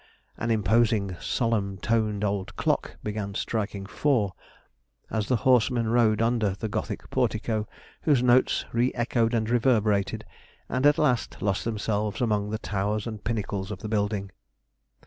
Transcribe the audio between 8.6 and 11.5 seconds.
re echoed and reverberated, and at last